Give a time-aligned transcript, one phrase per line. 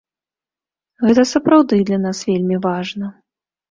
[1.05, 3.17] Гэта сапраўды для нас вельмі важна.